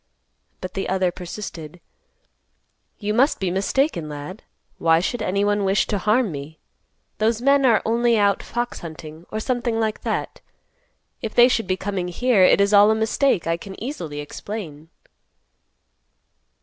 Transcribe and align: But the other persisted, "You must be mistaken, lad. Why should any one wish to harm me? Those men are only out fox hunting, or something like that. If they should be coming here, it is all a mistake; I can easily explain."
But 0.61 0.73
the 0.73 0.89
other 0.89 1.11
persisted, 1.11 1.79
"You 2.97 3.13
must 3.13 3.39
be 3.39 3.51
mistaken, 3.51 4.09
lad. 4.09 4.41
Why 4.79 4.99
should 4.99 5.21
any 5.21 5.45
one 5.45 5.63
wish 5.63 5.85
to 5.85 5.99
harm 5.99 6.31
me? 6.31 6.57
Those 7.19 7.39
men 7.39 7.67
are 7.67 7.83
only 7.85 8.17
out 8.17 8.41
fox 8.41 8.79
hunting, 8.79 9.27
or 9.29 9.39
something 9.39 9.79
like 9.79 10.01
that. 10.01 10.41
If 11.21 11.35
they 11.35 11.47
should 11.47 11.67
be 11.67 11.77
coming 11.77 12.07
here, 12.07 12.41
it 12.41 12.59
is 12.59 12.73
all 12.73 12.89
a 12.89 12.95
mistake; 12.95 13.45
I 13.45 13.57
can 13.57 13.79
easily 13.79 14.21
explain." 14.21 14.89